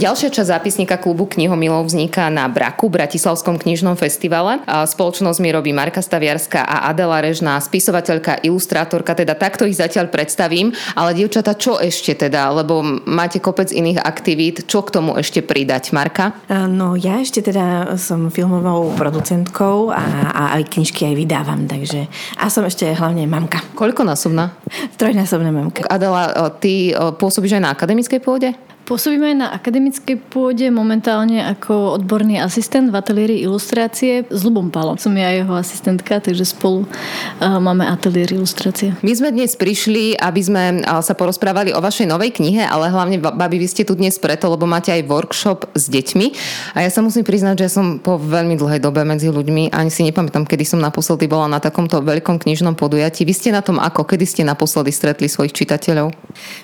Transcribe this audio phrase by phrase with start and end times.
[0.00, 4.64] Ďalšia časť zápisníka klubu knihomilov vzniká na Braku, Bratislavskom knižnom festivale.
[4.64, 10.72] Spoločnosť mi robí Marka Staviarská a Adela Režná, spisovateľka, ilustrátorka, teda takto ich zatiaľ predstavím.
[10.96, 12.48] Ale dievčata, čo ešte teda?
[12.48, 14.64] Lebo máte kopec iných aktivít.
[14.64, 16.32] Čo k tomu ešte pridať, Marka?
[16.48, 22.08] No ja ešte teda som filmovou producentkou a, a aj knižky aj vydávam, takže
[22.40, 23.60] a som ešte hlavne mamka.
[23.76, 24.56] Koľko násobná?
[24.96, 25.84] Trojnásobná mamka.
[25.92, 28.56] Adela, ty pôsobíš aj na akademickej pôde?
[28.90, 34.98] Pôsobím aj na akademickej pôde momentálne ako odborný asistent v ateliéri ilustrácie s Lubom Palom.
[34.98, 38.98] Som ja jeho asistentka, takže spolu uh, máme ateliér ilustrácie.
[39.06, 43.62] My sme dnes prišli, aby sme sa porozprávali o vašej novej knihe, ale hlavne, babi,
[43.62, 46.26] vy ste tu dnes preto, lebo máte aj workshop s deťmi.
[46.74, 50.02] A ja sa musím priznať, že som po veľmi dlhej dobe medzi ľuďmi, ani si
[50.02, 53.22] nepamätám, kedy som naposledy bola na takomto veľkom knižnom podujatí.
[53.22, 54.02] Vy ste na tom ako?
[54.02, 56.10] Kedy ste naposledy stretli svojich čitateľov?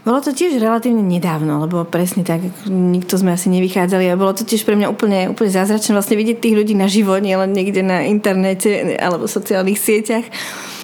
[0.03, 2.41] Bolo to tiež relatívne nedávno, lebo presne presne tak.
[2.73, 6.41] Nikto sme asi nevychádzali a bolo to tiež pre mňa úplne, úplne zázračné vlastne vidieť
[6.41, 10.25] tých ľudí na živo, len niekde na internete alebo sociálnych sieťach.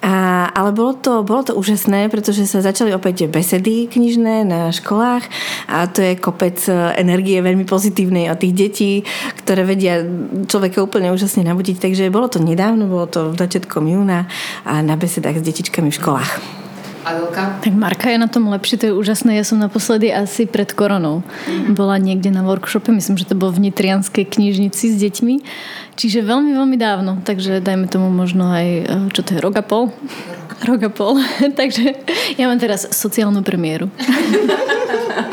[0.03, 5.25] A, ale bolo to, bolo to úžasné, pretože sa začali opäť besedy knižné na školách
[5.71, 6.59] a to je kopec
[6.99, 8.91] energie veľmi pozitívnej od tých detí,
[9.41, 10.05] ktoré vedia
[10.45, 11.81] človeka úplne úžasne nabudiť.
[11.81, 14.29] Takže bolo to nedávno, bolo to začiatkom júna
[14.67, 16.62] a na besedách s detičkami v školách.
[17.03, 17.59] Adelka?
[17.59, 19.35] Tak Marka je na tom lepšie, to je úžasné.
[19.35, 21.75] Ja som naposledy asi pred koronou mm-hmm.
[21.75, 25.35] bola niekde na workshope, myslím, že to bolo v Nitrianskej knižnici s deťmi.
[25.93, 27.21] Čiže veľmi, veľmi dávno.
[27.21, 29.91] Takže dajme tomu možno aj, eh, čo to je, rok a pol?
[30.63, 31.19] Rok a pol.
[31.59, 31.95] Takže
[32.39, 33.91] ja mám teraz sociálnu premiéru.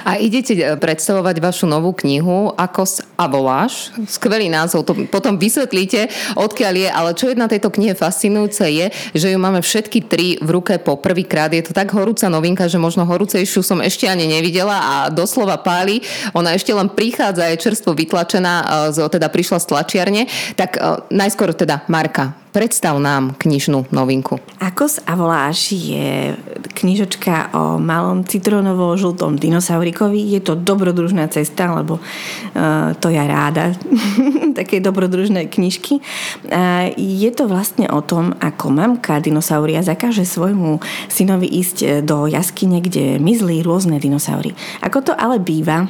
[0.04, 3.94] A idete e, predstavovať vašu novú knihu Akos a voláš.
[4.10, 8.86] Skvelý názov, to potom vysvetlíte, odkiaľ je, ale čo je na tejto knihe fascinujúce je,
[9.14, 11.52] že ju máme všetky tri v ruke po prvýkrát.
[11.52, 16.02] Je to tak horúca novinka, že možno horúcejšiu som ešte ani nevidela a doslova páli.
[16.36, 18.54] Ona ešte len prichádza, je čerstvo vytlačená,
[18.92, 20.22] e, teda prišla z tlačiarne.
[20.58, 20.80] Tak e,
[21.14, 24.42] najskôr teda Marka, Predstav nám knižnú novinku.
[24.58, 26.34] Akos a voláš je
[26.74, 30.34] knižočka o malom citronovo-žltom dinosaurikovi.
[30.34, 33.70] Je to dobrodružná cesta, lebo uh, to ja ráda.
[34.58, 36.02] Také dobrodružné knižky.
[36.50, 42.82] Uh, je to vlastne o tom, ako mamka dinosauria zakáže svojmu synovi ísť do jaskyne,
[42.82, 44.58] kde mizli rôzne dinosaury.
[44.82, 45.86] Ako to ale býva,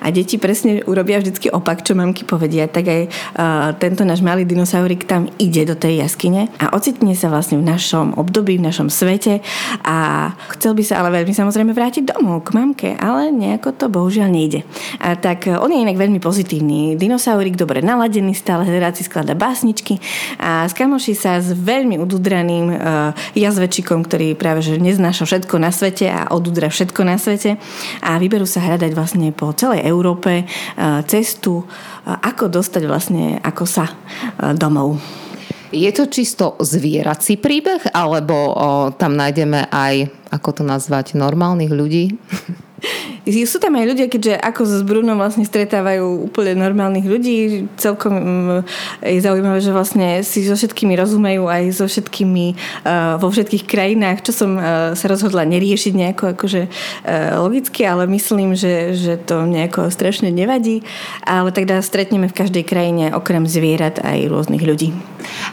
[0.00, 4.46] a deti presne urobia vždycky opak, čo mamky povedia, tak aj uh, tento náš malý
[4.46, 8.88] dinosaurik tam ide do tej jaskyne a ocitne sa vlastne v našom období, v našom
[8.88, 9.40] svete
[9.84, 14.28] a chcel by sa ale veľmi samozrejme vrátiť domov k mamke, ale nejako to bohužiaľ
[14.30, 14.66] nejde.
[15.00, 16.94] A tak on je inak veľmi pozitívny.
[16.98, 19.98] Dinosaurik dobre naladený, stále rád si sklada básničky
[20.40, 22.78] a skamoší sa s veľmi ududraným uh,
[23.32, 27.56] jazvečikom, ktorý práve že neznáša všetko na svete a odudra všetko na svete
[28.00, 30.44] a vyberú sa hľadať vlastne po celej Európe e,
[31.08, 31.66] cestu, e,
[32.12, 33.94] ako dostať vlastne ako sa e,
[34.52, 35.00] domov.
[35.74, 38.54] Je to čisto zvierací príbeh, alebo o,
[38.94, 42.14] tam nájdeme aj, ako to nazvať, normálnych ľudí?
[43.24, 48.60] Sú tam aj ľudia, keďže ako so Brunom vlastne stretávajú úplne normálnych ľudí, celkom mm,
[49.00, 52.52] je zaujímavé, že vlastne si so všetkými rozumejú aj so všetkými
[52.84, 58.04] uh, vo všetkých krajinách, čo som uh, sa rozhodla neriešiť nejako akože uh, logicky, ale
[58.12, 60.84] myslím, že, že to nejako strašne nevadí,
[61.24, 64.92] ale teda stretneme v každej krajine okrem zvierat aj rôznych ľudí.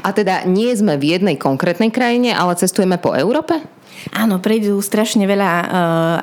[0.04, 3.81] A teda nie sme v jednej konkrétnej krajine, ale cestujeme po Európe?
[4.12, 5.68] Áno, prejdú strašne veľa uh,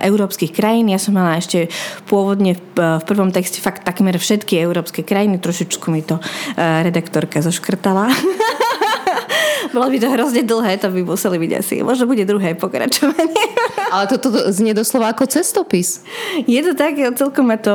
[0.02, 0.90] európskych krajín.
[0.90, 1.70] Ja som mala ešte
[2.10, 5.38] pôvodne v, v prvom texte fakt takmer všetky európske krajiny.
[5.38, 8.10] Trošičku mi to uh, redaktorka zoškrtala.
[9.74, 11.74] Bolo by to hrozne dlhé, to by museli byť asi.
[11.84, 13.44] Možno bude druhé pokračovanie.
[13.94, 16.02] Ale toto to, to znie doslova ako cestopis.
[16.48, 17.74] Je to tak, celkom ma to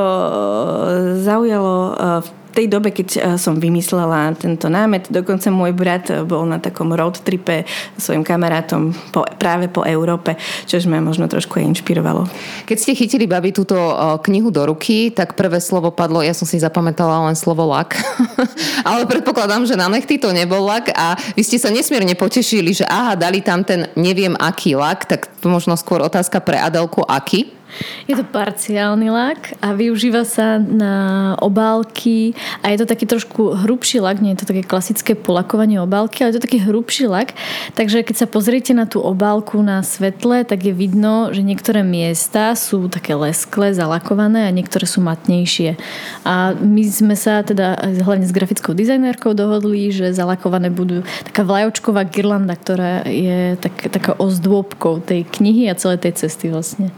[1.22, 1.74] zaujalo
[2.22, 6.94] v tej dobe, keď eh, som vymyslela tento námet, dokonca môj brat bol na takom
[6.94, 7.66] road tripe
[7.98, 12.30] svojim kamarátom po, práve po Európe, čo ma možno trošku aj inšpirovalo.
[12.64, 16.46] Keď ste chytili babi túto eh, knihu do ruky, tak prvé slovo padlo, ja som
[16.46, 17.98] si zapamätala len slovo lak,
[18.88, 22.86] ale predpokladám, že na nechty to nebol lak a vy ste sa nesmierne potešili, že
[22.86, 27.63] aha, dali tam ten neviem aký lak, tak to možno skôr otázka pre Adelku, aký?
[28.06, 30.94] Je to parciálny lak a využíva sa na
[31.40, 36.22] obálky a je to taký trošku hrubší lak, nie je to také klasické polakovanie obálky,
[36.22, 37.32] ale je to taký hrubší lak,
[37.74, 42.52] takže keď sa pozriete na tú obálku na svetle, tak je vidno, že niektoré miesta
[42.54, 45.76] sú také lesklé, zalakované a niektoré sú matnejšie.
[46.24, 52.04] A my sme sa teda hlavne s grafickou dizajnérkou dohodli, že zalakované budú taká vlajočková
[52.08, 56.90] girlanda, ktorá je tak, taká ozdôbkou tej knihy a celej tej cesty vlastne.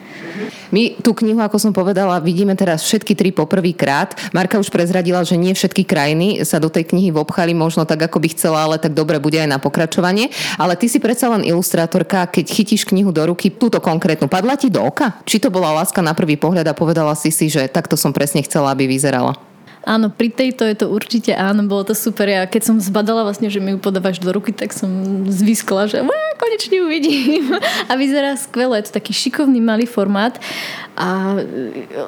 [0.74, 4.16] My tú knihu, ako som povedala, vidíme teraz všetky tri poprvýkrát.
[4.34, 8.18] Marka už prezradila, že nie všetky krajiny sa do tej knihy vobchali možno tak, ako
[8.22, 10.30] by chcela, ale tak dobre bude aj na pokračovanie.
[10.58, 14.68] Ale ty si predsa len ilustrátorka, keď chytíš knihu do ruky, túto konkrétnu, padla ti
[14.68, 15.18] do oka?
[15.24, 18.42] Či to bola láska na prvý pohľad a povedala si si, že takto som presne
[18.42, 19.55] chcela, aby vyzerala?
[19.86, 22.26] Áno, pri tejto je to určite áno, bolo to super.
[22.26, 24.90] Ja keď som zbadala vlastne, že mi ju podávaš do ruky, tak som
[25.30, 26.02] zvyskla, že
[26.42, 27.54] konečne ju vidím.
[27.90, 30.42] A vyzerá skvelo, je to taký šikovný malý formát.
[30.98, 31.38] A,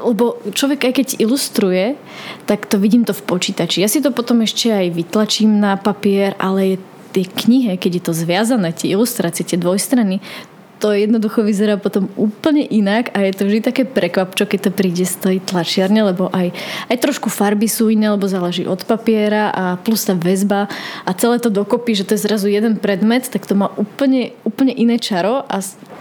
[0.02, 1.94] lebo človek aj keď ilustruje,
[2.50, 3.78] tak to vidím to v počítači.
[3.78, 6.76] Ja si to potom ešte aj vytlačím na papier, ale je
[7.14, 10.18] tie knihe, keď je to zviazané, tie ilustrácie, tie dvojstrany,
[10.78, 15.02] to jednoducho vyzerá potom úplne inak a je to vždy také prekvapčo, keď to príde
[15.02, 16.54] z tej tlačiarne, lebo aj,
[16.86, 20.70] aj trošku farby sú iné, lebo záleží od papiera a plus tá väzba
[21.02, 24.70] a celé to dokopy, že to je zrazu jeden predmet, tak to má úplne, úplne
[24.70, 25.58] iné čaro a,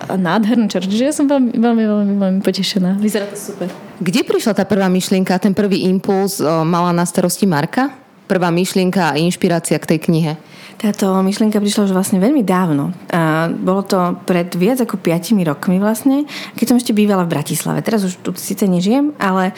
[0.08, 0.86] a nádherné čaro.
[0.86, 3.02] Čiže ja som veľmi, veľmi, veľmi, veľmi potešená.
[3.02, 3.68] Vyzerá to super.
[3.98, 7.90] Kde prišla tá prvá myšlienka, ten prvý impuls mala na starosti Marka?
[8.30, 10.34] Prvá myšlienka a inšpirácia k tej knihe?
[10.78, 12.94] Táto myšlienka prišla už vlastne veľmi dávno.
[13.10, 17.82] A bolo to pred viac ako 5 rokmi vlastne, keď som ešte bývala v Bratislave.
[17.82, 19.58] Teraz už tu síce nežijem, ale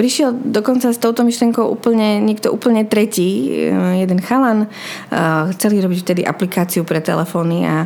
[0.00, 4.64] prišiel dokonca s touto myšlienkou úplne, niekto úplne tretí, e, jeden chalan.
[5.52, 7.84] Chceli robiť vtedy aplikáciu pre telefóny a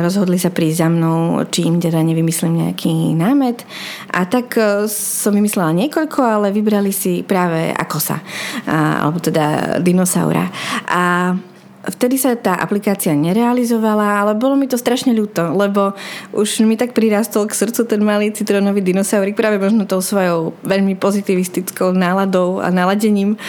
[0.00, 3.62] rozhodli sa prísť za mnou, či im teda nevymyslím nejaký námet.
[4.10, 4.56] A tak
[4.88, 8.18] som vymyslela niekoľko, ale vybrali si práve Akosa,
[8.66, 10.48] alebo teda dinosaura.
[10.90, 11.36] A
[11.80, 15.96] Vtedy sa tá aplikácia nerealizovala, ale bolo mi to strašne ľúto, lebo
[16.36, 21.00] už mi tak prirastol k srdcu ten malý citrónový dinosaurik, práve možno tou svojou veľmi
[21.00, 23.40] pozitivistickou náladou a naladením,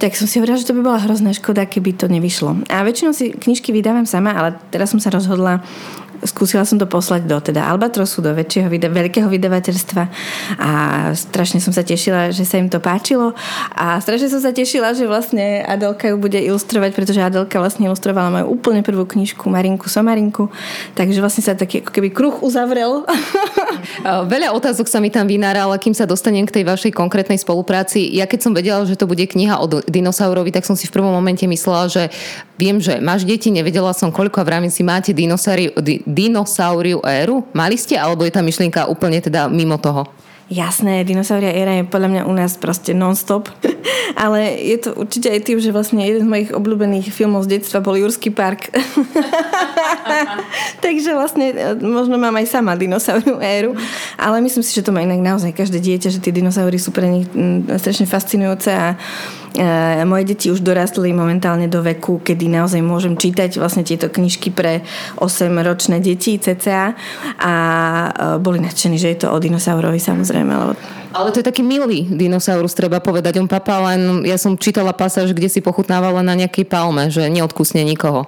[0.00, 2.64] tak som si hovorila, že to by bola hrozná škoda, keby to nevyšlo.
[2.72, 5.60] A väčšinou si knižky vydávam sama, ale teraz som sa rozhodla
[6.22, 10.02] skúsila som to poslať do teda Albatrosu, do väčšieho, veľkého vydavateľstva
[10.62, 10.70] a
[11.18, 13.34] strašne som sa tešila, že sa im to páčilo
[13.74, 18.30] a strašne som sa tešila, že vlastne Adelka ju bude ilustrovať, pretože Adelka vlastne ilustrovala
[18.30, 20.52] moju úplne prvú knižku Marinku Somarinku,
[20.94, 23.02] takže vlastne sa taký ako keby kruh uzavrel.
[24.32, 28.04] Veľa otázok sa mi tam vynárala, kým sa dostanem k tej vašej konkrétnej spolupráci.
[28.14, 31.12] Ja keď som vedela, že to bude kniha o dinosaurovi, tak som si v prvom
[31.12, 32.02] momente myslela, že
[32.58, 35.74] viem, že máš deti, nevedela som koľko a vravím si, máte dinosaury,
[36.04, 37.42] dinosauriu éru?
[37.56, 40.08] Mali ste, alebo je tá myšlienka úplne teda mimo toho?
[40.52, 43.48] Jasné, dinosauria éra je podľa mňa u nás proste non-stop.
[44.22, 47.80] Ale je to určite aj tým, že vlastne jeden z mojich obľúbených filmov z detstva
[47.80, 48.68] bol Jurský park.
[50.84, 53.72] Takže vlastne e, možno mám aj sama dinosauriu éru.
[54.20, 57.08] Ale myslím si, že to má inak naozaj každé dieťa, že tie dinosaury sú pre
[57.08, 57.26] nich
[57.80, 59.00] strašne fascinujúce a
[60.04, 64.82] moje deti už dorastli momentálne do veku, kedy naozaj môžem čítať vlastne tieto knižky pre
[65.22, 66.98] 8-ročné deti cca
[67.38, 68.08] a e,
[68.42, 70.50] boli nadšení, že je to o dinosaurovi samozrejme.
[70.50, 70.72] Lebo...
[71.14, 73.38] Ale to je taký milý dinosaurus, treba povedať.
[73.38, 77.86] On papa len, ja som čítala pasáž, kde si pochutnávala na nejakej palme, že neodkusne
[77.86, 78.26] nikoho.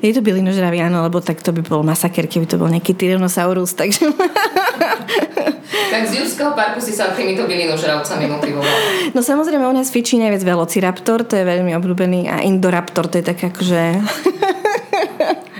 [0.00, 3.74] Je to bylinožravý, áno, lebo tak to by bol masaker, keby to bol nejaký Tyrannosaurus,
[3.74, 4.06] takže...
[5.92, 8.76] tak z Jurského parku si sa týmito bylinožravcami motivoval.
[9.12, 13.24] No samozrejme, u nás fičí najviac Velociraptor, to je veľmi obľúbený a Indoraptor, to je
[13.26, 13.82] tak akože...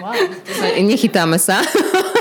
[0.02, 0.14] wow.
[0.78, 1.58] Nechytáme sa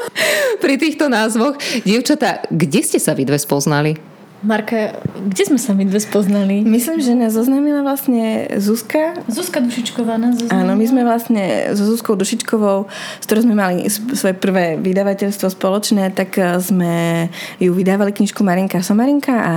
[0.63, 1.58] pri týchto názvoch.
[1.86, 4.17] Dievčatá, kde ste sa vy dve spoznali?
[4.48, 4.96] Marka,
[5.27, 6.63] kde sme sa my dve spoznali?
[6.63, 9.20] Myslím, že nás zoznámila vlastne Zuzka.
[9.27, 10.63] Zuzka Dušičková nás zoznámila.
[10.63, 12.88] Áno, my sme vlastne so Zuzkou Dušičkovou,
[13.20, 17.27] s ktorou sme mali svoje prvé vydavateľstvo spoločné, tak e, sme
[17.60, 19.56] ju vydávali knižku Marinka Somarinka a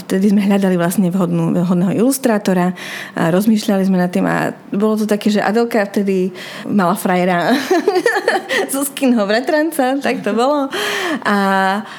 [0.00, 2.72] vtedy sme hľadali vlastne vhodnú, vhodného ilustrátora
[3.12, 6.32] a rozmýšľali sme nad tým a bolo to také, že Adelka vtedy
[6.64, 7.52] mala frajera
[8.72, 10.68] Zuzkinho bratranca, tak to bolo.
[11.26, 11.36] A,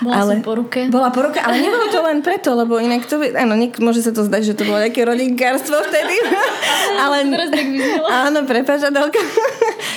[0.01, 0.87] bola ale, po ruke.
[0.89, 4.15] Bola po ruke, ale nebolo to len preto, lebo inak to, áno, niek- môže sa
[4.15, 6.15] to zdať, že to bolo nejaké rodinkárstvo vtedy.
[7.03, 7.65] ale, teraz tak
[8.09, 9.19] Áno, prepáč, Adelka.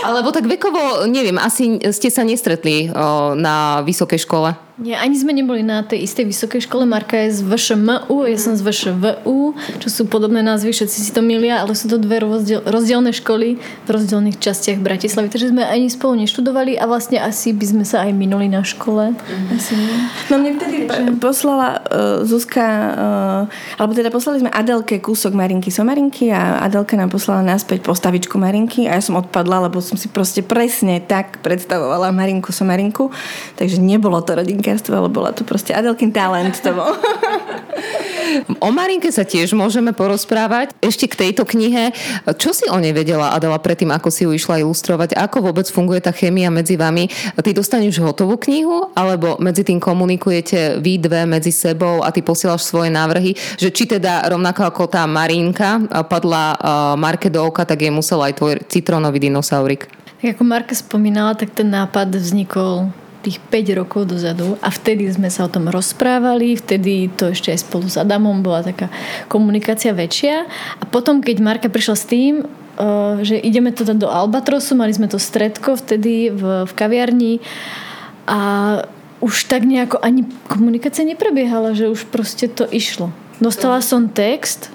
[0.03, 4.66] Alebo tak vekovo, neviem, asi ste sa nestretli o, na vysokej škole.
[4.77, 6.85] Nie, ani sme neboli na tej istej vysokej škole.
[6.85, 11.25] Marka je z VŠMU, ja som z VŠVU, čo sú podobné názvy, všetci si to
[11.25, 15.33] milia, ale sú to dve rozdiel, rozdielne školy v rozdielných častiach Bratislavy.
[15.33, 19.17] Takže sme ani spolu neštudovali a vlastne asi by sme sa aj minuli na škole.
[19.49, 19.97] Asi nie.
[20.29, 21.25] No mne vtedy Takže...
[21.25, 22.67] poslala uh, Zuzka,
[23.49, 28.37] uh, alebo teda poslali sme Adelke kúsok Marinky Somarinky a Adelka nám poslala naspäť postavičku
[28.37, 33.09] Marinky a ja som odpadla, lebo som si proste presne tak predstavovala Marinku Somarinku,
[33.57, 36.91] takže nebolo to rodinka marinkerstvo, ale bola to proste Adelkin talent to bol.
[38.59, 40.75] O Marinke sa tiež môžeme porozprávať.
[40.83, 41.95] Ešte k tejto knihe.
[42.27, 45.15] Čo si o nej vedela Adela predtým, ako si ju išla ilustrovať?
[45.15, 47.07] Ako vôbec funguje tá chémia medzi vami?
[47.39, 52.67] Ty dostaneš hotovú knihu, alebo medzi tým komunikujete vy dve medzi sebou a ty posielaš
[52.67, 53.39] svoje návrhy?
[53.57, 56.59] Že či teda rovnako ako tá Marinka padla
[56.99, 59.87] Marke do oka, tak je musel aj tvoj citronový dinosaurik.
[60.19, 62.91] Tak ako Marka spomínala, tak ten nápad vznikol
[63.27, 67.67] tých 5 rokov dozadu a vtedy sme sa o tom rozprávali, vtedy to ešte aj
[67.67, 68.87] spolu s Adamom bola taká
[69.27, 70.47] komunikácia väčšia
[70.79, 74.95] a potom, keď Marka prišla s tým, uh, že ideme to dať do Albatrosu, mali
[74.95, 77.43] sme to stredko vtedy v, v kaviarni
[78.31, 78.39] a
[79.19, 83.11] už tak nejako ani komunikácia neprebiehala, že už proste to išlo.
[83.43, 84.71] Dostala som text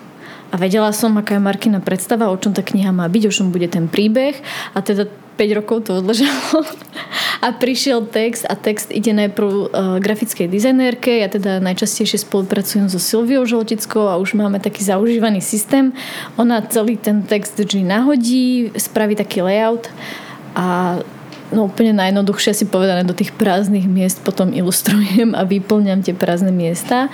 [0.51, 3.55] a vedela som, aká je Markina predstava, o čom tá kniha má byť, o čom
[3.55, 4.36] bude ten príbeh
[4.75, 5.08] a teda
[5.41, 6.62] 5 rokov to odležalo
[7.41, 13.01] a prišiel text a text ide najprv uh, grafickej dizajnérke, ja teda najčastejšie spolupracujem so
[13.01, 15.98] Silviou Žoltickou a už máme taký zaužívaný systém.
[16.38, 19.89] Ona celý ten text vždy nahodí, spraví taký layout
[20.53, 21.01] a
[21.51, 26.55] no úplne najjednoduchšie si povedané do tých prázdnych miest potom ilustrujem a vyplňam tie prázdne
[26.55, 27.12] miesta.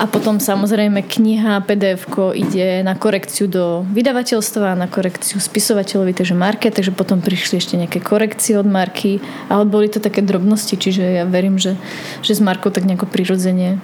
[0.00, 6.72] A potom samozrejme kniha, pdf ide na korekciu do vydavateľstva, na korekciu spisovateľovi, takže marke,
[6.72, 9.20] takže potom prišli ešte nejaké korekcie od marky,
[9.52, 11.76] ale boli to také drobnosti, čiže ja verím, že,
[12.24, 13.76] že s Markou tak nejako prirodzene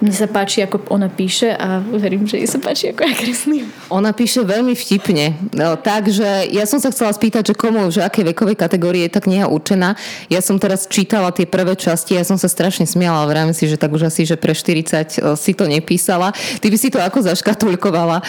[0.00, 3.68] mne sa páči, ako ona píše a verím, že jej sa páči, ako ja kreslím.
[3.92, 5.36] Ona píše veľmi vtipne.
[5.52, 9.20] No, takže ja som sa chcela spýtať, že komu, že aké vekovej kategórie je tá
[9.20, 10.00] kniha určená.
[10.32, 13.76] Ja som teraz čítala tie prvé časti, ja som sa strašne smiala, vravím si, že
[13.76, 16.32] tak už asi, že pre 40 e, si to nepísala.
[16.32, 18.24] Ty by si to ako zaškatulkovala e,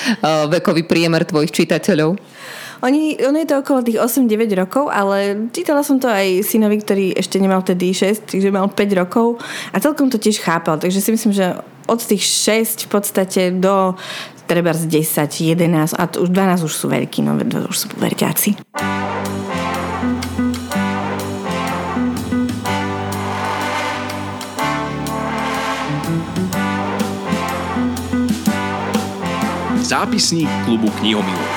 [0.59, 2.19] vekový priemer tvojich čitateľov?
[2.81, 7.13] Oni, ono je to okolo tých 8-9 rokov, ale čítala som to aj synovi, ktorý
[7.13, 9.37] ešte nemal vtedy 6, takže mal 5 rokov
[9.69, 10.81] a celkom to tiež chápal.
[10.81, 13.93] Takže si myslím, že od tých 6 v podstate do
[14.49, 17.37] treba z 10, 11 a už 12 už sú veľkí, no
[17.69, 18.57] už sú verťáci.
[29.85, 31.50] Zápisník klubu knihomilov.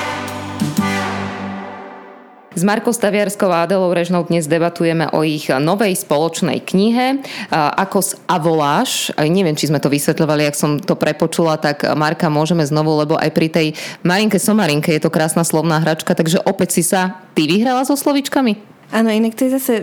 [2.55, 7.19] S Markou Staviarskou a Adelou Režnou dnes debatujeme o ich novej spoločnej knihe
[7.51, 9.11] Akos a voláš.
[9.19, 13.27] Neviem, či sme to vysvetľovali, ak som to prepočula, tak Marka môžeme znovu, lebo aj
[13.35, 13.67] pri tej
[14.07, 18.55] Marinke Somarinke je to krásna slovná hračka, takže opäť si sa ty vyhrala so slovičkami?
[18.95, 19.73] Áno, inak to je zase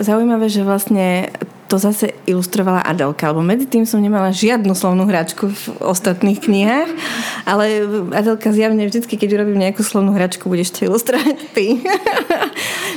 [0.00, 1.28] zaujímavé, že vlastne
[1.68, 6.90] to zase ilustrovala Adelka, lebo medzi tým som nemala žiadnu slovnú hračku v ostatných knihách,
[7.44, 7.84] ale
[8.16, 11.84] Adelka zjavne vždycky, keď urobím nejakú slovnú hračku, budeš to ilustrovať ty.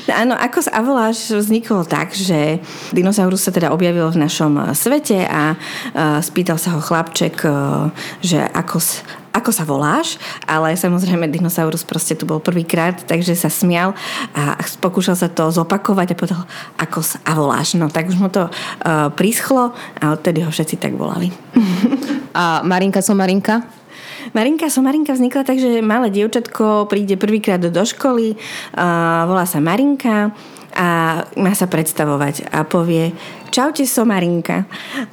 [0.08, 2.64] no, áno, ako z Avoláš vznikol tak, že
[2.96, 5.60] dinosaurus sa teda objavil v našom svete a
[6.24, 7.44] spýtal sa ho chlapček,
[8.24, 8.80] že ako,
[9.32, 13.96] ako sa voláš, ale samozrejme dinosaurus proste tu bol prvýkrát, takže sa smial
[14.36, 16.42] a pokúšal sa to zopakovať a povedal,
[16.76, 17.80] ako sa a voláš.
[17.80, 21.32] No tak už mu to uh, prischlo a odtedy ho všetci tak volali.
[22.32, 23.60] A Marinka som Marinka?
[24.32, 28.40] Marinka Somarinka vznikla tak, že malé dievčatko príde prvýkrát do školy,
[28.80, 30.32] uh, volá sa Marinka
[30.76, 33.12] a má sa predstavovať a povie
[33.52, 34.64] Čaute Somarinka.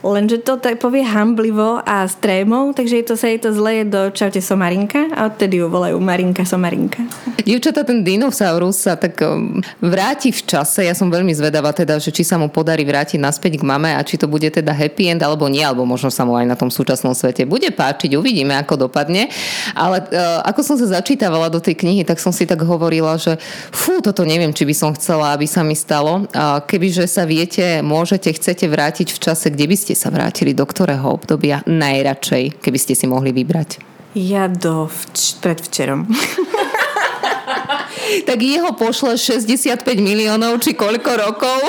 [0.07, 3.83] Lenže to tak povie hamblivo a s trémou, takže je to, sa jej to zleje
[3.91, 7.03] do Čaute Somarinka a odtedy ju volajú Marinka Somarinka.
[7.43, 10.87] Dievčata, ten dinosaurus sa tak um, vráti v čase.
[10.87, 14.01] Ja som veľmi zvedavá teda, že či sa mu podarí vrátiť naspäť k mame a
[14.07, 16.71] či to bude teda happy end alebo nie, alebo možno sa mu aj na tom
[16.71, 18.15] súčasnom svete bude páčiť.
[18.15, 19.35] Uvidíme, ako dopadne.
[19.75, 23.35] Ale uh, ako som sa začítavala do tej knihy, tak som si tak hovorila, že
[23.75, 26.29] fú, toto neviem, či by som chcela, aby sa mi stalo.
[26.69, 31.09] Kebyže sa viete, môžete chcete vrátiť v čase, kde by ste sa vrátili, do ktorého
[31.09, 33.81] obdobia najradšej, keby ste si mohli vybrať?
[34.13, 36.05] Ja do vč- predvčerom.
[38.29, 41.61] tak jeho pošle 65 miliónov či koľko rokov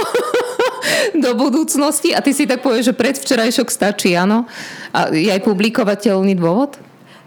[1.23, 4.47] do budúcnosti a ty si tak povieš, že predvčerajšok stačí, áno?
[4.91, 6.79] A je aj publikovateľný dôvod?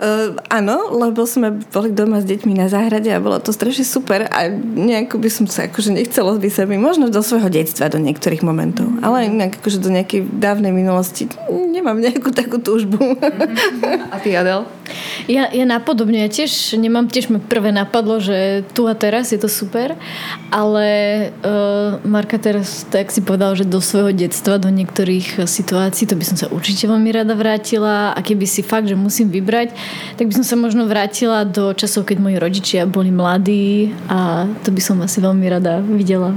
[0.02, 4.26] Uh, áno, lebo sme boli doma s deťmi na záhrade a bolo to strašne super
[4.26, 8.02] a nejako by som sa akože nechcelo by sa mi možno do svojho detstva do
[8.02, 8.98] niektorých momentov, mm.
[8.98, 12.98] ale inak akože do nejakej dávnej minulosti nemám nejakú takú túžbu.
[12.98, 14.10] Mm.
[14.10, 14.66] A ty Adel?
[15.30, 19.38] Ja, ja napodobne, ja tiež nemám, tiež mi prvé napadlo, že tu a teraz je
[19.38, 19.94] to super,
[20.50, 20.86] ale
[21.42, 26.24] uh, Marka teraz, tak si povedal, že do svojho detstva, do niektorých situácií, to by
[26.26, 29.74] som sa určite veľmi rada vrátila a keby si fakt, že musím vybrať,
[30.18, 34.74] tak by som sa možno vrátila do časov, keď moji rodičia boli mladí a to
[34.74, 36.34] by som asi veľmi rada videla.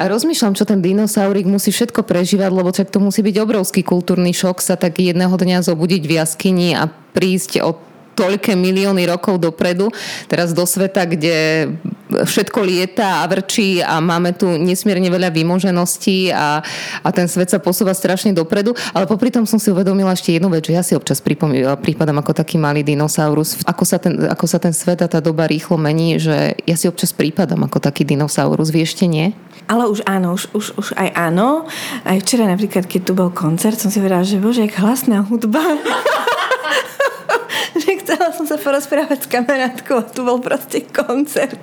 [0.00, 4.32] A rozmýšľam, čo ten dinosaurik musí všetko prežívať, lebo čak to musí byť obrovský kultúrny
[4.32, 7.90] šok sa tak jedného dňa zobudiť v jaskyni a prísť od
[8.20, 9.88] toľké milióny rokov dopredu,
[10.28, 11.70] teraz do sveta, kde
[12.10, 16.60] všetko lieta a vrčí a máme tu nesmierne veľa vymožeností a,
[17.00, 18.74] a ten svet sa posúva strašne dopredu.
[18.92, 22.34] Ale popri tom som si uvedomila ešte jednu vec, že ja si občas prípadám ako
[22.34, 23.62] taký malý dinosaurus.
[23.64, 26.90] Ako sa, ten, ako sa ten svet a tá doba rýchlo mení, že ja si
[26.90, 28.74] občas prípadám ako taký dinosaurus.
[28.74, 29.32] Vy ešte nie?
[29.70, 31.70] Ale už áno, už, už, už aj áno.
[32.02, 35.62] Aj včera napríklad, keď tu bol koncert, som si povedala, že bože, jak hlasná hudba.
[37.82, 41.58] že chcela som sa porozprávať s kamarátkou a tu bol proste koncert.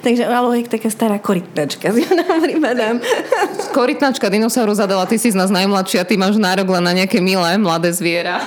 [0.00, 2.96] Takže ale je taká stará korytnačka, si nám pripadám.
[3.76, 7.56] Korytnačka dinosaurus zadala, ty si z nás najmladšia, ty máš nárok len na nejaké milé
[7.60, 8.40] mladé zviera.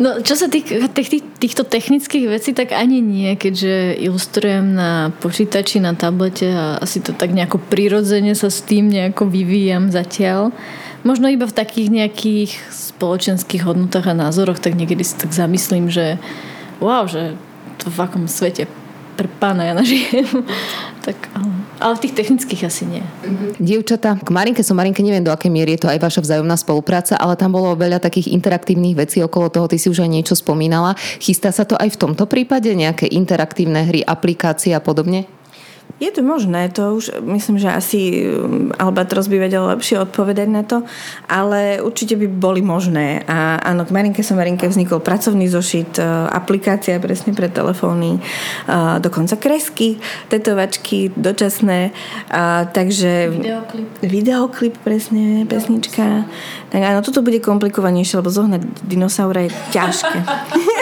[0.00, 5.76] No, čo sa týka tých, týchto technických vecí, tak ani nie, keďže ilustrujem na počítači,
[5.76, 10.56] na tablete a asi to tak nejako prirodzene sa s tým nejako vyvíjam zatiaľ.
[11.00, 16.20] Možno iba v takých nejakých spoločenských hodnotách a názoroch, tak niekedy si tak zamyslím, že
[16.80, 17.36] wow, že
[17.80, 18.68] to v akom svete
[19.20, 20.44] pre pána Jana žijem.
[21.06, 21.16] tak,
[21.80, 23.04] ale, v tých technických asi nie.
[23.60, 27.20] Dievčata, k Marinke som Marinke, neviem do akej miery je to aj vaša vzájomná spolupráca,
[27.20, 30.96] ale tam bolo veľa takých interaktívnych vecí okolo toho, ty si už aj niečo spomínala.
[31.20, 35.28] Chystá sa to aj v tomto prípade, nejaké interaktívne hry, aplikácie a podobne?
[35.98, 40.62] Je to možné, to už myslím, že asi um, Albatros by vedel lepšie odpovedať na
[40.62, 40.86] to,
[41.26, 43.26] ale určite by boli možné.
[43.26, 49.02] A áno, k Marinke som Marinke vznikol pracovný zošit, uh, aplikácia presne pre telefóny, uh,
[49.02, 49.98] dokonca kresky,
[50.30, 51.90] tetovačky dočasné,
[52.72, 53.30] takže...
[53.30, 53.88] Videoklip.
[54.02, 56.28] Videoklip, presne, pesnička.
[56.70, 60.18] Tak áno, toto bude komplikovanejšie, lebo zohnať dinosaura je ťažké.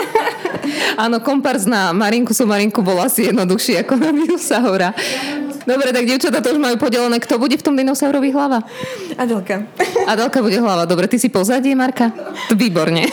[0.96, 4.90] Áno, komparz na Marinku som Marinku bol asi jednoduchší ako na dinosaura.
[5.68, 7.20] Dobre, tak dievčatá to už majú podelené.
[7.20, 8.64] Kto bude v tom dinosaurovi hlava?
[9.20, 9.68] Adelka.
[10.08, 10.88] Adelka bude hlava.
[10.88, 12.08] Dobre, ty si pozadie, Marka?
[12.56, 13.04] Výborne.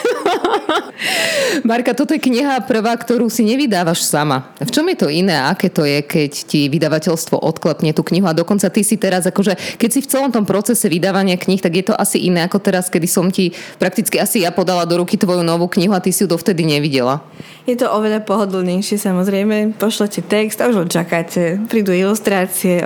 [1.68, 4.52] Marka, toto je kniha prvá, ktorú si nevydávaš sama.
[4.64, 5.36] V čom je to iné?
[5.36, 9.80] Aké to je, keď ti vydavateľstvo odklepne tú knihu a dokonca ty si teraz, akože
[9.80, 12.88] keď si v celom tom procese vydávania kníh, tak je to asi iné ako teraz,
[12.88, 16.24] kedy som ti prakticky asi ja podala do ruky tvoju novú knihu a ty si
[16.24, 17.24] ju dovtedy nevidela.
[17.66, 19.76] Je to oveľa pohodlnejšie samozrejme.
[19.82, 21.58] Pošlete text a už ho čakáte.
[21.66, 22.86] Prídu ilustrácie,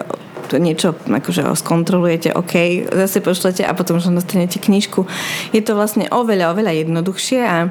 [0.58, 5.06] niečo akože skontrolujete, OK, zase pošlete a potom už dostanete knižku.
[5.54, 7.70] Je to vlastne oveľa, oveľa jednoduchšie a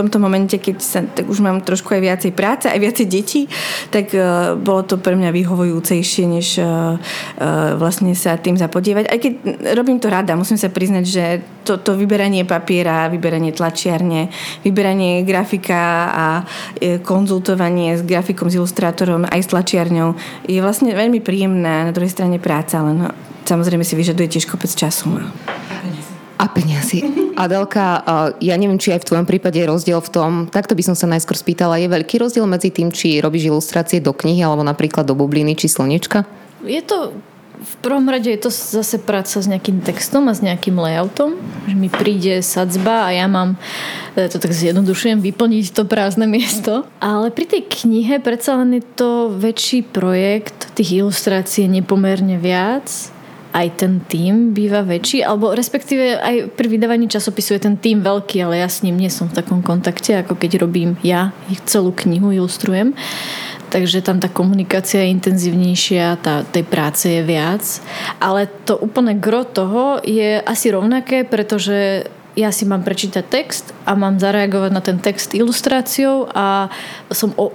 [0.00, 3.44] tomto momente, keď sa, tak už mám trošku aj viacej práce, aj viacej detí,
[3.92, 9.04] tak uh, bolo to pre mňa vyhovujúcejšie, než uh, uh, vlastne sa tým zapodievať.
[9.12, 9.32] Aj keď
[9.76, 11.24] robím to rada, musím sa priznať, že
[11.68, 14.32] to, to vyberanie papiera, vyberanie tlačiarne,
[14.64, 16.26] vyberanie grafika a
[17.04, 20.16] konzultovanie s grafikom, s ilustrátorom, aj s tlačiarňou
[20.48, 21.84] je vlastne veľmi príjemné.
[21.86, 23.06] Na druhej strane práca, ale no,
[23.44, 25.20] samozrejme si vyžaduje tiež kopec času.
[26.40, 27.04] A peniazy.
[27.36, 28.00] Adelka,
[28.40, 31.04] ja neviem, či aj v tvojom prípade je rozdiel v tom, takto by som sa
[31.04, 35.12] najskôr spýtala, je veľký rozdiel medzi tým, či robíš ilustrácie do knihy alebo napríklad do
[35.12, 36.24] bubliny či slnečka?
[36.64, 37.12] Je to
[37.60, 41.36] v prvom rade je to zase práca s nejakým textom a s nejakým layoutom,
[41.68, 43.60] že mi príde sadzba a ja mám,
[44.16, 46.88] e, to tak zjednodušujem, vyplniť to prázdne miesto.
[47.04, 53.12] Ale pri tej knihe predsa len je to väčší projekt, tých ilustrácií je nepomerne viac
[53.50, 58.46] aj ten tým býva väčší, alebo respektíve aj pri vydávaní časopisu je ten tým veľký,
[58.46, 61.34] ale ja s ním nie som v takom kontakte, ako keď robím ja
[61.66, 62.94] celú knihu, ilustrujem.
[63.70, 67.62] Takže tam tá komunikácia je intenzívnejšia, tá, tej práce je viac.
[68.18, 73.94] Ale to úplne gro toho je asi rovnaké, pretože ja si mám prečítať text a
[73.98, 76.70] mám zareagovať na ten text ilustráciou a
[77.10, 77.54] som o,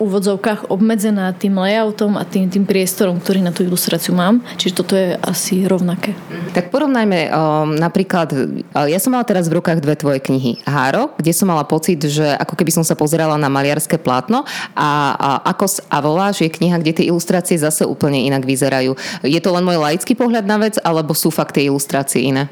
[0.00, 4.40] úvodzovkách obmedzená tým layoutom a tým, tým priestorom, ktorý na tú ilustráciu mám.
[4.56, 6.16] Čiže toto je asi rovnaké.
[6.56, 8.32] Tak porovnajme um, napríklad,
[8.72, 10.64] ja som mala teraz v rukách dve tvoje knihy.
[10.64, 15.14] Háro, kde som mala pocit, že ako keby som sa pozerala na maliarské plátno a,
[15.14, 18.96] a Akos a Voláš je kniha, kde tie ilustrácie zase úplne inak vyzerajú.
[19.20, 22.48] Je to len môj laický pohľad na vec, alebo sú fakt tie ilustrácie iné?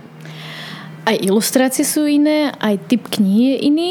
[1.09, 3.91] Aj ilustrácie sú iné, aj typ knihy je iný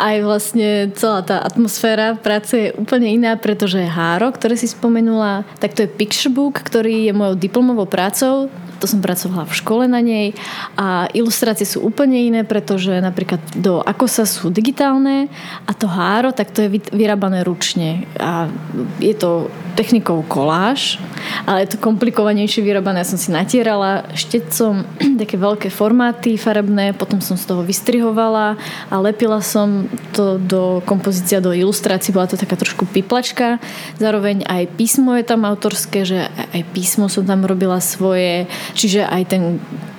[0.00, 5.76] aj vlastne celá tá atmosféra práce je úplne iná, pretože Háro, ktoré si spomenula, tak
[5.76, 8.48] to je Picturebook, ktorý je mojou diplomovou prácou.
[8.80, 10.32] To som pracovala v škole na nej.
[10.72, 15.28] A ilustrácie sú úplne iné, pretože napríklad do Akosa sú digitálne
[15.68, 18.08] a to háro, tak to je vyrábané ručne.
[18.16, 18.48] A
[18.96, 20.96] je to technikou koláž,
[21.44, 23.04] ale je to komplikovanejšie vyrábané.
[23.04, 24.88] Ja som si natierala štecom
[25.20, 28.56] také veľké formáty farebné, potom som z toho vystrihovala
[28.88, 32.14] a lepila som to do kompozícia, do ilustrácií.
[32.14, 33.58] Bola to taká trošku piplačka.
[33.98, 39.22] Zároveň aj písmo je tam autorské, že aj písmo som tam robila svoje Čiže aj
[39.28, 39.42] ten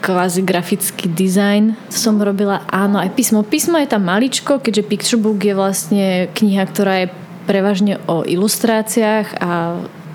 [0.02, 2.64] kvázi grafický dizajn som robila.
[2.72, 3.46] Áno, aj písmo.
[3.46, 7.08] Písmo je tam maličko, keďže Picturebook je vlastne kniha, ktorá je
[7.46, 9.52] prevažne o ilustráciách a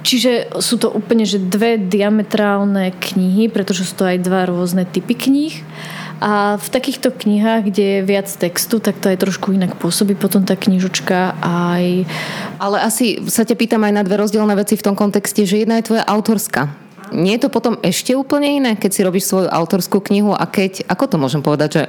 [0.06, 5.18] Čiže sú to úplne že dve diametrálne knihy, pretože sú to aj dva rôzne typy
[5.18, 5.66] kníh.
[6.16, 10.42] A v takýchto knihách, kde je viac textu, tak to aj trošku inak pôsobí potom
[10.48, 12.08] tá knižočka aj...
[12.56, 15.80] Ale asi sa ťa pýtam aj na dve rozdielne veci v tom kontexte, že jedna
[15.80, 20.02] je tvoja autorská nie je to potom ešte úplne iné, keď si robíš svoju autorskú
[20.10, 21.82] knihu a keď, ako to môžem povedať, že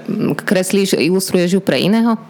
[0.46, 2.22] kreslíš, ilustruješ ju pre iného?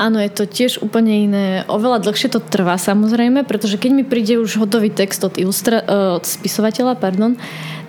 [0.00, 1.46] Áno, je to tiež úplne iné.
[1.68, 6.16] Oveľa dlhšie to trvá samozrejme, pretože keď mi príde už hotový text od, ilustra- eh,
[6.18, 7.36] od spisovateľa, pardon,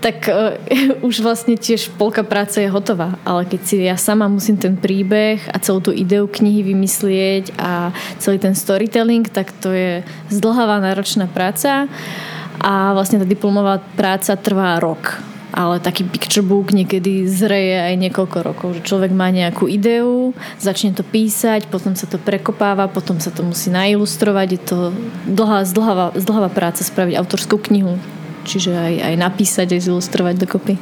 [0.03, 0.59] tak uh,
[1.07, 3.15] už vlastne tiež polka práce je hotová.
[3.23, 7.95] Ale keď si ja sama musím ten príbeh a celú tú ideu knihy vymyslieť a
[8.19, 11.87] celý ten storytelling, tak to je zdlhavá náročná práca
[12.59, 18.37] a vlastne tá diplomová práca trvá rok ale taký picture book niekedy zreje aj niekoľko
[18.41, 23.29] rokov, že človek má nejakú ideu, začne to písať, potom sa to prekopáva, potom sa
[23.29, 24.77] to musí nailustrovať, je to
[25.29, 28.01] dlhá, zdlhavá, zdlhavá práca spraviť autorskú knihu,
[28.49, 30.73] čiže aj, aj napísať, aj zilustrovať dokopy.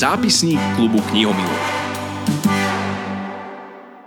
[0.00, 1.69] Zápisník klubu knihomilov.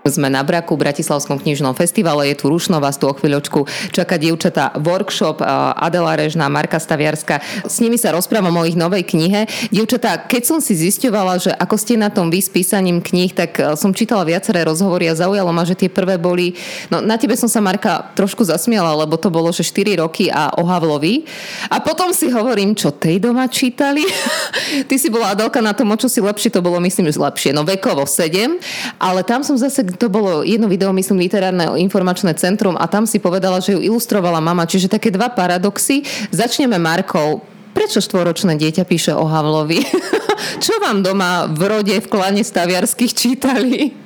[0.04, 3.64] Sme na Braku, Bratislavskom knižnom festivale, je tu Rušno, vás tu o chvíľočku
[3.96, 5.40] čaká dievčatá workshop
[5.80, 7.40] Adela Režná, Marka Staviarska.
[7.64, 9.48] S nimi sa rozprávam o ich novej knihe.
[9.72, 13.56] Dievčatá, keď som si zisťovala, že ako ste na tom vy s písaním kníh, tak
[13.56, 16.60] e, som čítala viaceré rozhovory a zaujalo ma, že tie prvé boli...
[16.92, 20.52] No na tebe som sa, Marka, trošku zasmiala, lebo to bolo, že 4 roky a
[20.60, 21.24] o Havlovi.
[21.72, 24.04] A potom si hovorím, čo tej doma čítali?
[24.92, 27.56] Ty si bola Adelka na tom, o čo si lepšie, to bolo myslím, že lepšie.
[27.56, 28.60] No vekovo 7,
[29.00, 33.18] ale tam som zase to bolo jedno video, myslím, literárne informačné centrum a tam si
[33.18, 34.68] povedala, že ju ilustrovala mama.
[34.68, 36.04] Čiže také dva paradoxy.
[36.30, 37.42] Začneme Markou.
[37.74, 39.82] Prečo štvoročné dieťa píše o Havlovi?
[40.64, 44.03] Čo vám doma v rode v klane staviarských čítali?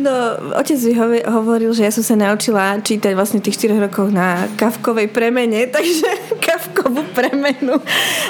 [0.00, 0.10] No,
[0.56, 5.12] otec mi hovoril, že ja som sa naučila čítať vlastne tých 4 rokov na kavkovej
[5.12, 6.08] premene, takže
[6.40, 7.76] kavkovú premenu.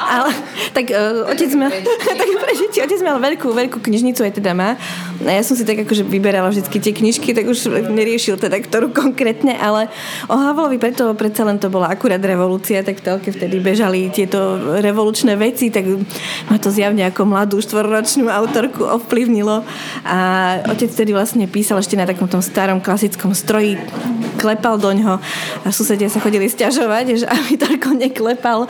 [0.02, 0.30] Ale,
[0.74, 1.70] tak uh, otec mal,
[2.20, 4.74] tak prežite, otec mal veľkú, veľkú knižnicu, aj teda má.
[5.22, 8.90] A ja som si tak akože vyberala vždy tie knižky, tak už neriešil teda, ktorú
[8.90, 9.86] konkrétne, ale
[10.26, 15.38] o Havlovi preto predsa len to bola akurát revolúcia, tak telke vtedy bežali tieto revolučné
[15.38, 15.86] veci, tak
[16.50, 19.62] ma to zjavne ako mladú štvorročnú autorku ovplyvnilo.
[20.02, 20.18] A
[20.66, 23.76] otec vtedy vlastne písal ešte na takom tom starom klasickom stroji,
[24.40, 25.20] klepal do ňoho
[25.62, 28.64] a susedia sa chodili stiažovať, že aby toľko neklepal,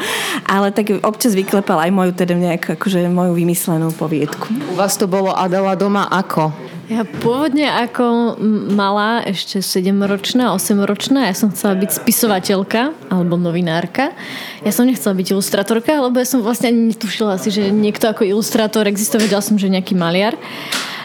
[0.44, 4.50] ale tak občas vyklepal aj moju teda nejakú, akože moju vymyslenú poviedku.
[4.68, 6.50] U vás to bolo Adela doma ako?
[6.90, 8.36] Ja pôvodne ako
[8.74, 14.12] malá, ešte 7-ročná, 8-ročná, ja som chcela byť spisovateľka alebo novinárka.
[14.60, 18.28] Ja som nechcela byť ilustratorka, lebo ja som vlastne ani netušila si, že niekto ako
[18.28, 20.36] ilustrátor existuje, vedela som, že nejaký maliar.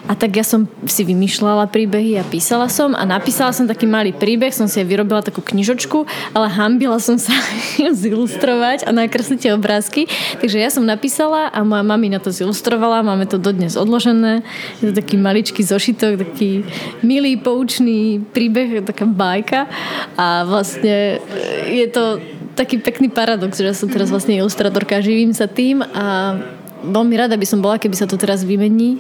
[0.07, 4.15] A tak ja som si vymýšľala príbehy a písala som a napísala som taký malý
[4.15, 7.35] príbeh, som si aj vyrobila takú knižočku, ale hambila som sa
[8.03, 10.07] zilustrovať a nakresliť tie obrázky.
[10.39, 14.47] Takže ja som napísala a moja mami na to zilustrovala, máme to dodnes odložené.
[14.79, 16.63] Je to taký maličký zošitok, taký
[17.03, 19.67] milý, poučný príbeh, taká bajka
[20.15, 21.19] a vlastne
[21.67, 22.23] je to
[22.55, 26.33] taký pekný paradox, že ja som teraz vlastne ilustratorka, živím sa tým a
[26.81, 28.97] veľmi rada by som bola, keby sa to teraz vymení,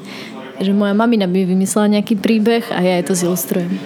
[0.59, 3.77] že moja mamina by vymyslela nejaký príbeh a ja jej to zilustrujem.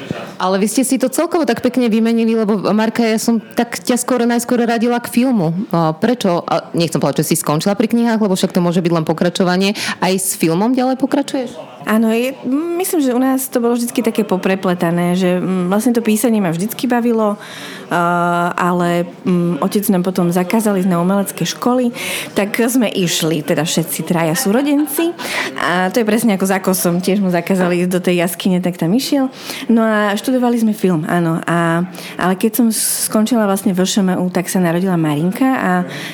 [0.41, 3.97] Ale vy ste si to celkovo tak pekne vymenili, lebo Marka, ja som tak ťa
[4.01, 5.53] skoro najskôr radila k filmu.
[6.01, 6.41] Prečo?
[6.73, 9.77] Nechcem povedať, že si skončila pri knihách, lebo však to môže byť len pokračovanie.
[10.01, 11.53] Aj s filmom ďalej pokračuješ?
[11.85, 12.33] Áno, je,
[12.77, 16.85] myslím, že u nás to bolo vždy také poprepletané, že vlastne to písanie ma vždycky
[16.85, 17.97] bavilo, uh,
[18.53, 21.89] ale um, otec nám potom zakázali na umelecké školy,
[22.37, 25.13] tak sme išli, teda všetci traja súrodenci
[25.57, 28.77] a to je presne ako za kosom, tiež mu zakázali ísť do tej jaskyne, tak
[28.77, 29.33] tam išiel.
[29.67, 31.41] No a študovali sme film, áno.
[31.45, 31.85] A,
[32.17, 35.71] ale keď som skončila vlastne v ŠMU, tak sa narodila Marinka a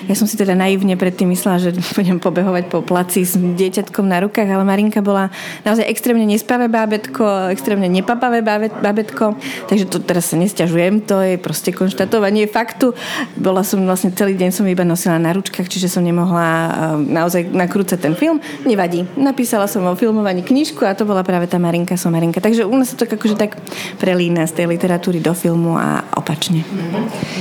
[0.07, 4.23] ja som si teda naivne predtým myslela, že budem pobehovať po placi s dieťatkom na
[4.23, 5.29] rukách, ale Marinka bola
[5.67, 8.39] naozaj extrémne nespavé bábetko, extrémne nepapavé
[8.71, 9.35] bábetko,
[9.67, 12.95] takže to teraz sa nesťažujem, to je proste konštatovanie faktu.
[13.35, 16.71] Bola som vlastne celý deň som iba nosila na ručkách, čiže som nemohla eh,
[17.11, 18.39] naozaj nakrúcať ten film.
[18.63, 19.03] Nevadí.
[19.19, 22.39] Napísala som o filmovaní knižku a to bola práve tá Marinka som Marinka.
[22.39, 23.59] Takže u nás sa to akože tak
[23.99, 26.63] prelína z tej literatúry do filmu a opačne.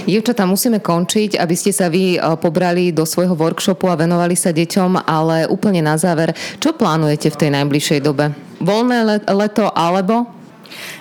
[0.08, 4.50] Dievčatá, musíme končiť, aby ste sa vy eh, pobrali do svojho workshopu a venovali sa
[4.50, 8.30] deťom, ale úplne na záver, čo plánujete v tej najbližšej dobe?
[8.62, 10.36] Voľné leto alebo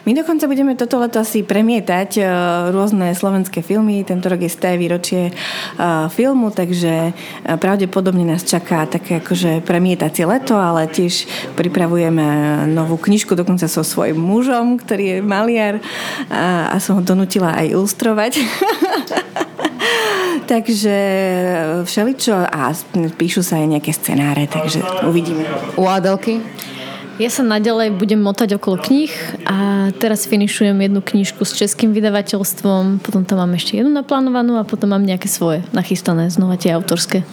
[0.06, 2.26] my dokonca budeme toto leto asi premietať uh,
[2.70, 4.06] rôzne slovenské filmy.
[4.06, 10.30] Tento rok je sté výročie uh, filmu, takže uh, pravdepodobne nás čaká také akože premietacie
[10.30, 11.26] leto, ale tiež
[11.58, 12.26] pripravujeme
[12.70, 15.82] novú knižku dokonca so svojím mužom, ktorý je maliar
[16.30, 18.34] a, a som ho donutila aj ilustrovať.
[20.52, 20.98] takže
[21.82, 22.70] všeličo a
[23.18, 25.50] píšu sa aj nejaké scenáre, takže uvidíme.
[25.82, 26.46] U Adelky?
[27.16, 29.08] Ja sa naďalej budem motať okolo kníh
[29.48, 34.68] a teraz finišujem jednu knižku s českým vydavateľstvom, potom tam mám ešte jednu naplánovanú a
[34.68, 37.24] potom mám nejaké svoje nachystané, znova tie autorské.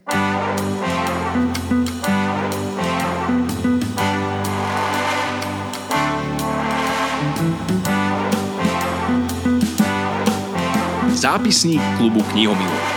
[11.18, 12.91] Zápisník klubu knihomilov.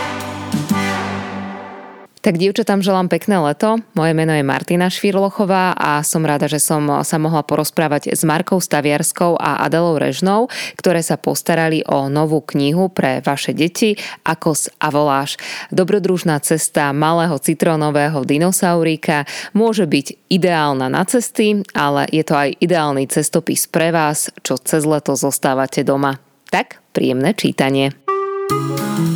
[2.26, 3.78] Tak dievčatám želám pekné leto.
[3.94, 8.58] Moje meno je Martina Švirlochová a som rada, že som sa mohla porozprávať s Markou
[8.58, 13.94] Staviarskou a Adelou Režnou, ktoré sa postarali o novú knihu pre vaše deti
[14.26, 15.38] Akos a voláš.
[15.70, 19.22] Dobrodružná cesta malého citrónového dinosauríka
[19.54, 24.82] môže byť ideálna na cesty, ale je to aj ideálny cestopis pre vás, čo cez
[24.82, 26.18] leto zostávate doma.
[26.50, 27.94] Tak, príjemné čítanie.
[28.46, 29.15] thank you